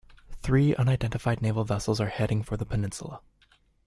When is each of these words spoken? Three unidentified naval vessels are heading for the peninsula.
Three 0.41 0.73
unidentified 0.75 1.43
naval 1.43 1.63
vessels 1.63 2.01
are 2.01 2.07
heading 2.09 2.41
for 2.41 2.57
the 2.57 2.65
peninsula. 2.65 3.21